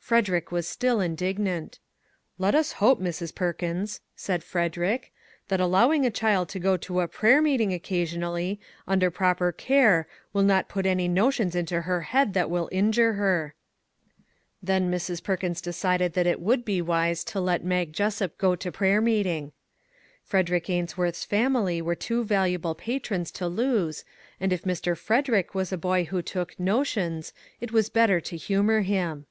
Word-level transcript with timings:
Frederick 0.00 0.50
was 0.50 0.66
still 0.66 0.98
indignant." 1.00 1.78
Let 2.38 2.52
us 2.52 2.72
hope, 2.72 3.00
Mrs. 3.00 3.32
Perkins," 3.32 3.98
he 4.00 4.02
said," 4.16 4.42
that 5.48 5.60
allowing 5.60 6.04
a 6.04 6.10
child 6.10 6.48
to 6.48 6.58
go 6.58 6.76
to 6.78 6.98
a 6.98 7.06
prayer 7.06 7.40
meeting 7.40 7.72
occasionally, 7.72 8.58
under 8.88 9.08
proper 9.08 9.52
care, 9.52 10.08
will 10.32 10.42
not 10.42 10.68
put 10.68 10.84
any 10.84 11.06
notions 11.06 11.54
into 11.54 11.82
her 11.82 12.00
head 12.00 12.34
that 12.34 12.50
will 12.50 12.68
injure 12.72 13.12
her." 13.12 13.54
Then 14.60 14.90
Mrs. 14.90 15.22
Perkins 15.22 15.60
decided 15.60 16.14
that 16.14 16.26
it 16.26 16.40
would 16.40 16.64
be 16.64 16.82
wise 16.82 17.22
to 17.24 17.38
let 17.38 17.62
Mag 17.62 17.92
Jessup 17.92 18.36
go 18.36 18.56
to 18.56 18.72
prayer 18.72 19.00
meeting. 19.02 19.52
Frederick 20.24 20.68
Ainsworth's 20.68 21.24
family 21.24 21.80
were 21.80 21.94
too 21.94 22.24
valu 22.24 22.54
able 22.54 22.74
patrons 22.74 23.30
to 23.32 23.46
lose, 23.46 24.04
and 24.40 24.52
if 24.52 24.64
Mr. 24.64 24.96
Frederick 24.96 25.54
was 25.54 25.70
a 25.70 25.78
boy 25.78 26.02
who 26.04 26.20
took" 26.20 26.58
notions," 26.58 27.32
it 27.60 27.70
was 27.70 27.88
better 27.88 28.20
to 28.20 28.36
humor 28.36 28.80
him. 28.80 29.26